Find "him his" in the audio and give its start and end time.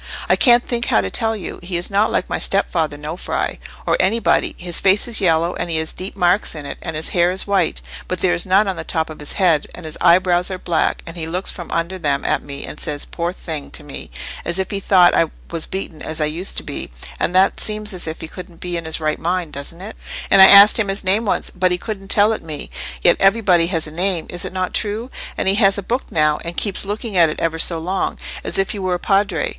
20.79-21.03